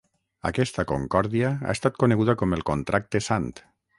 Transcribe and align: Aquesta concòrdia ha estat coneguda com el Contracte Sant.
Aquesta 0.49 0.85
concòrdia 0.91 1.51
ha 1.67 1.77
estat 1.77 2.01
coneguda 2.05 2.37
com 2.43 2.57
el 2.59 2.65
Contracte 2.73 3.25
Sant. 3.31 3.49